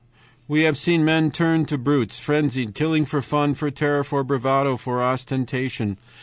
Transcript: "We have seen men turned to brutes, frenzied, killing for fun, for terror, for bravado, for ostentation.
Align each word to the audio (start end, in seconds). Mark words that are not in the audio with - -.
"We 0.47 0.63
have 0.63 0.79
seen 0.79 1.05
men 1.05 1.29
turned 1.29 1.67
to 1.67 1.77
brutes, 1.77 2.17
frenzied, 2.17 2.73
killing 2.73 3.05
for 3.05 3.21
fun, 3.21 3.53
for 3.53 3.69
terror, 3.69 4.03
for 4.03 4.23
bravado, 4.23 4.75
for 4.75 4.99
ostentation. 4.99 5.97